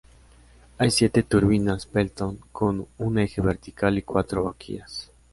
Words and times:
Hay 0.79 0.89
siete 0.89 1.21
turbinas 1.21 1.85
Pelton 1.85 2.39
con 2.51 2.87
un 2.97 3.19
eje 3.19 3.39
vertical 3.39 3.99
y 3.99 4.01
cuatro 4.01 4.41
boquillas. 4.41 5.11